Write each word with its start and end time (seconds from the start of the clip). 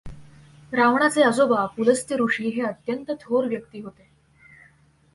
रावणाचे 0.73 1.23
आजोबा 1.23 1.65
पुलस्त्य 1.65 2.15
ऋषी 2.15 2.49
हे 2.49 2.61
अत्यंत 2.61 3.11
थोर 3.21 3.45
व्यक्ती 3.45 3.81
होते. 3.81 4.09